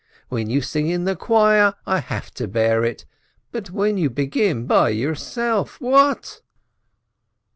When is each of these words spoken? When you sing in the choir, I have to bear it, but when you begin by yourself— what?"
When 0.29 0.49
you 0.49 0.61
sing 0.61 0.87
in 0.87 1.03
the 1.03 1.15
choir, 1.15 1.75
I 1.85 1.99
have 1.99 2.31
to 2.33 2.47
bear 2.47 2.83
it, 2.83 3.05
but 3.51 3.69
when 3.69 3.99
you 3.99 4.09
begin 4.09 4.65
by 4.65 4.89
yourself— 4.89 5.79
what?" 5.79 6.41